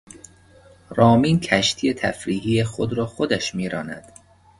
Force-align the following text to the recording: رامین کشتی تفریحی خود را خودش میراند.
رامین 0.89 1.39
کشتی 1.39 1.93
تفریحی 1.93 2.63
خود 2.63 2.93
را 2.93 3.05
خودش 3.05 3.55
میراند. 3.55 4.11